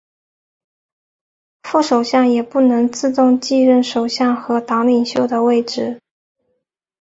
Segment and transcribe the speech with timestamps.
[1.61, 6.01] 副首相也不能自动继任首相和党领袖的位置。